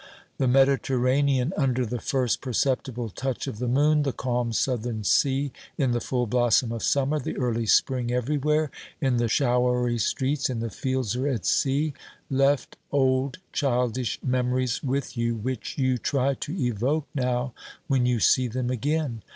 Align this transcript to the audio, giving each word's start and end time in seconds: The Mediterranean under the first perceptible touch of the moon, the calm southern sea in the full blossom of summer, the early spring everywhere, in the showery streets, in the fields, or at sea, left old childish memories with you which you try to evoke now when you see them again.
The 0.39 0.47
Mediterranean 0.47 1.53
under 1.55 1.85
the 1.85 1.99
first 1.99 2.41
perceptible 2.41 3.09
touch 3.11 3.45
of 3.45 3.59
the 3.59 3.67
moon, 3.67 4.01
the 4.01 4.11
calm 4.11 4.51
southern 4.51 5.03
sea 5.03 5.51
in 5.77 5.91
the 5.91 6.01
full 6.01 6.25
blossom 6.25 6.71
of 6.71 6.81
summer, 6.81 7.19
the 7.19 7.37
early 7.37 7.67
spring 7.67 8.11
everywhere, 8.11 8.71
in 8.99 9.17
the 9.17 9.27
showery 9.27 9.99
streets, 9.99 10.49
in 10.49 10.59
the 10.59 10.71
fields, 10.71 11.15
or 11.15 11.27
at 11.27 11.45
sea, 11.45 11.93
left 12.31 12.77
old 12.91 13.37
childish 13.53 14.17
memories 14.23 14.81
with 14.81 15.15
you 15.15 15.35
which 15.35 15.77
you 15.77 15.99
try 15.99 16.33
to 16.33 16.51
evoke 16.57 17.05
now 17.13 17.53
when 17.85 18.07
you 18.07 18.19
see 18.19 18.47
them 18.47 18.71
again. 18.71 19.21